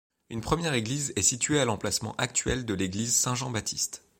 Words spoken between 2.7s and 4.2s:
église Saint-Jean-Baptiste.